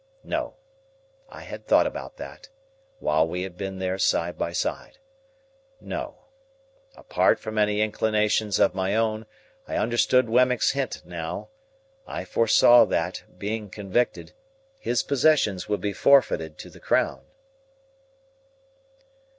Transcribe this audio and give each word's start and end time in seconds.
No. 0.23 0.55
I 1.29 1.41
had 1.41 1.67
thought 1.67 1.85
about 1.85 2.17
that, 2.17 2.49
while 2.97 3.27
we 3.27 3.43
had 3.43 3.55
been 3.55 3.77
there 3.77 3.99
side 3.99 4.35
by 4.35 4.51
side. 4.51 4.97
No. 5.79 6.25
Apart 6.95 7.39
from 7.39 7.59
any 7.59 7.81
inclinations 7.83 8.57
of 8.59 8.73
my 8.73 8.95
own, 8.95 9.27
I 9.67 9.77
understood 9.77 10.27
Wemmick's 10.27 10.71
hint 10.71 11.05
now. 11.05 11.49
I 12.07 12.25
foresaw 12.25 12.85
that, 12.85 13.25
being 13.37 13.69
convicted, 13.69 14.33
his 14.79 15.03
possessions 15.03 15.69
would 15.69 15.81
be 15.81 15.93
forfeited 15.93 16.57
to 16.57 16.71
the 16.71 16.79
Crown. 16.79 17.21